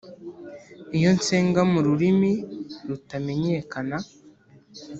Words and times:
Iyo 0.97 1.09
nsenga 1.17 1.61
mu 1.71 1.79
rurimi 1.85 2.31
rutamenyekana 2.87 3.97